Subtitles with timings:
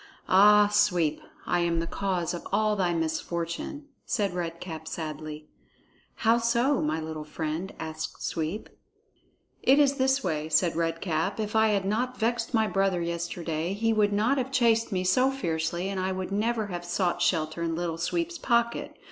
[0.27, 5.47] "Ah, Sweep, I am the cause of all thy misfortune," said Red Cap sadly.
[6.25, 8.67] "How so, my little friend?" asked Sweep.
[9.61, 11.39] "It is this way," said Red Cap.
[11.39, 15.29] "If I had not vexed my brother yesterday, he would not have chased me so
[15.29, 18.97] fiercely, and I would never have sought shelter in Little Sweep's pocket.